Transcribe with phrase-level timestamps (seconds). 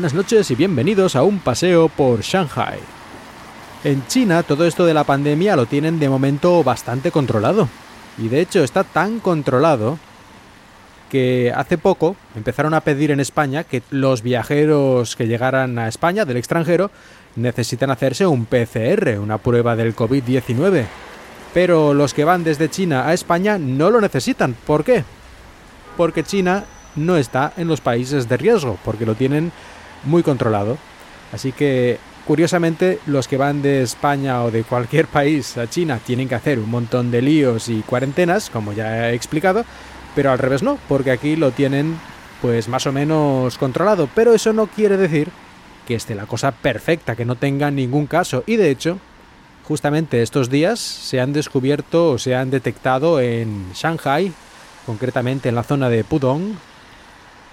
[0.00, 2.78] buenas noches y bienvenidos a un paseo por Shanghai.
[3.84, 7.68] En China todo esto de la pandemia lo tienen de momento bastante controlado.
[8.16, 9.98] Y de hecho está tan controlado
[11.10, 16.24] que hace poco empezaron a pedir en España que los viajeros que llegaran a España
[16.24, 16.90] del extranjero
[17.36, 20.86] necesitan hacerse un PCR, una prueba del COVID-19.
[21.52, 24.56] Pero los que van desde China a España no lo necesitan.
[24.66, 25.04] ¿Por qué?
[25.98, 26.64] Porque China
[26.96, 29.52] no está en los países de riesgo, porque lo tienen
[30.04, 30.78] muy controlado.
[31.32, 36.28] Así que, curiosamente, los que van de España o de cualquier país a China tienen
[36.28, 39.64] que hacer un montón de líos y cuarentenas, como ya he explicado,
[40.14, 41.98] pero al revés no, porque aquí lo tienen
[42.42, 45.28] pues más o menos controlado, pero eso no quiere decir
[45.86, 48.98] que esté la cosa perfecta, que no tenga ningún caso, y de hecho,
[49.64, 54.32] justamente estos días se han descubierto o se han detectado en Shanghai,
[54.86, 56.54] concretamente en la zona de Pudong,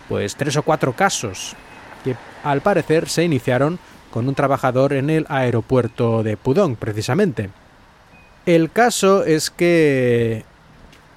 [0.07, 1.55] pues tres o cuatro casos
[2.03, 3.79] que al parecer se iniciaron
[4.11, 7.49] con un trabajador en el aeropuerto de Pudong, precisamente.
[8.45, 10.45] El caso es que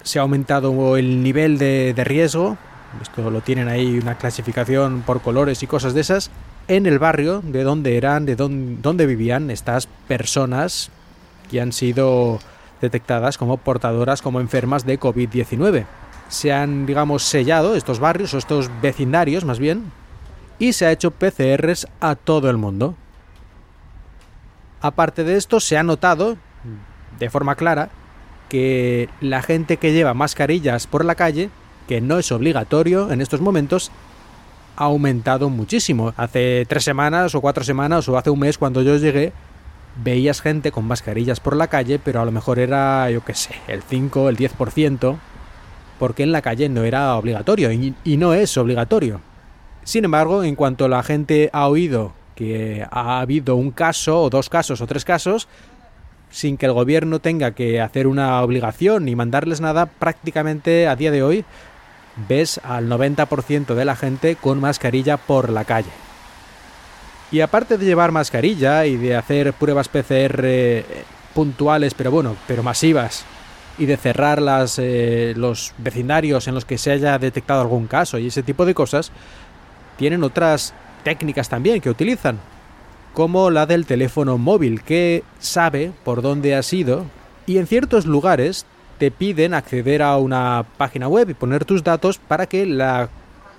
[0.03, 2.57] se ha aumentado el nivel de, riesgo,
[3.01, 6.29] esto lo tienen ahí una clasificación por colores y cosas de esas,
[6.67, 10.89] en el barrio de donde eran, de donde, vivían estas personas
[11.49, 12.39] que han sido
[12.81, 15.85] detectadas como portadoras, como enfermas de COVID-19.
[16.29, 19.91] Se han, digamos, sellado estos barrios o estos vecindarios más bien,
[20.61, 22.93] y se ha hecho PCRs a todo el mundo.
[24.79, 26.37] Aparte de esto, se ha notado
[27.17, 27.89] de forma clara
[28.47, 31.49] que la gente que lleva mascarillas por la calle,
[31.87, 33.91] que no es obligatorio en estos momentos,
[34.75, 36.13] ha aumentado muchísimo.
[36.15, 39.33] Hace tres semanas o cuatro semanas o hace un mes cuando yo llegué,
[40.03, 43.55] veías gente con mascarillas por la calle, pero a lo mejor era, yo qué sé,
[43.67, 45.17] el 5, el 10%,
[45.97, 49.21] porque en la calle no era obligatorio y, y no es obligatorio.
[49.83, 54.49] Sin embargo, en cuanto la gente ha oído que ha habido un caso o dos
[54.49, 55.47] casos o tres casos,
[56.29, 61.11] sin que el gobierno tenga que hacer una obligación ni mandarles nada, prácticamente a día
[61.11, 61.45] de hoy
[62.27, 65.91] ves al 90% de la gente con mascarilla por la calle.
[67.31, 70.85] Y aparte de llevar mascarilla y de hacer pruebas PCR eh,
[71.33, 73.25] puntuales, pero bueno, pero masivas,
[73.77, 78.19] y de cerrar las, eh, los vecindarios en los que se haya detectado algún caso
[78.19, 79.11] y ese tipo de cosas,
[80.01, 80.73] tienen otras
[81.03, 82.39] técnicas también que utilizan
[83.13, 87.05] como la del teléfono móvil, que sabe por dónde has ido
[87.45, 88.65] y en ciertos lugares
[88.97, 93.09] te piden acceder a una página web y poner tus datos para que la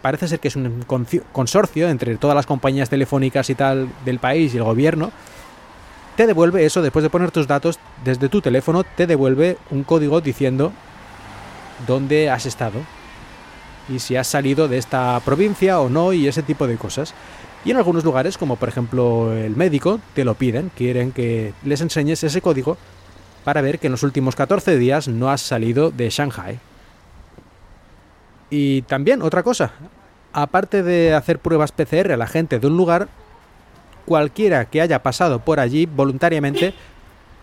[0.03, 0.85] parece ser que es un
[1.31, 5.13] consorcio entre todas las compañías telefónicas y tal del país y el gobierno
[6.17, 10.21] te devuelve eso después de poner tus datos desde tu teléfono te devuelve un código
[10.21, 10.73] diciendo
[11.87, 12.81] dónde has estado
[13.89, 17.15] y si has salido de esta provincia o no y ese tipo de cosas.
[17.65, 21.81] Y en algunos lugares, como por ejemplo el médico, te lo piden, quieren que les
[21.81, 22.77] enseñes ese código
[23.45, 26.59] para ver que en los últimos 14 días no has salido de Shanghai.
[28.51, 29.73] Y también otra cosa,
[30.33, 33.09] aparte de hacer pruebas PCR a la gente de un lugar,
[34.07, 36.75] cualquiera que haya pasado por allí voluntariamente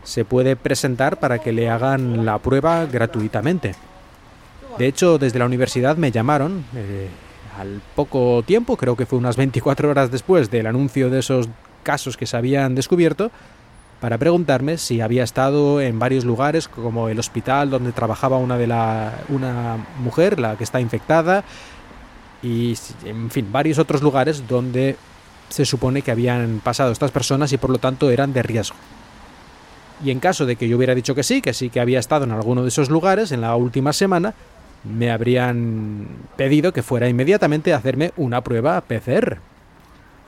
[0.03, 3.75] se puede presentar para que le hagan la prueba gratuitamente.
[4.79, 7.09] De hecho, desde la universidad me llamaron eh,
[7.59, 11.49] al poco tiempo, creo que fue unas 24 horas después del anuncio de esos
[11.83, 13.29] casos que se habían descubierto,
[13.99, 18.67] para preguntarme si había estado en varios lugares, como el hospital donde trabajaba una de
[18.67, 21.43] la una mujer, la que está infectada,
[22.41, 22.73] y
[23.03, 24.95] en fin, varios otros lugares donde
[25.49, 28.77] se supone que habían pasado estas personas y por lo tanto eran de riesgo.
[30.05, 32.23] Y en caso de que yo hubiera dicho que sí, que sí que había estado
[32.23, 34.33] en alguno de esos lugares en la última semana,
[34.83, 36.07] me habrían
[36.37, 39.39] pedido que fuera inmediatamente a hacerme una prueba PCR.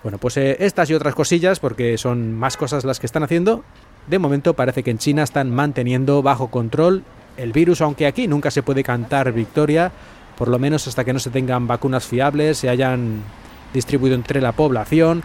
[0.03, 3.63] Bueno, pues eh, estas y otras cosillas, porque son más cosas las que están haciendo,
[4.07, 7.03] de momento parece que en China están manteniendo bajo control
[7.37, 9.91] el virus, aunque aquí nunca se puede cantar victoria,
[10.37, 13.21] por lo menos hasta que no se tengan vacunas fiables, se hayan
[13.73, 15.23] distribuido entre la población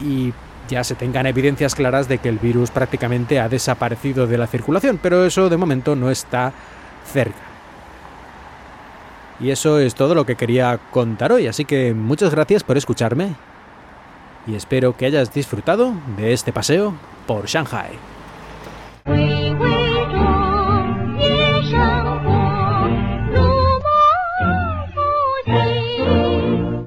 [0.00, 0.32] y
[0.68, 4.98] ya se tengan evidencias claras de que el virus prácticamente ha desaparecido de la circulación,
[5.02, 6.52] pero eso de momento no está
[7.12, 7.51] cerca.
[9.40, 13.34] Y eso es todo lo que quería contar hoy, así que muchas gracias por escucharme
[14.46, 16.94] y espero que hayas disfrutado de este paseo
[17.26, 18.11] por Shanghai.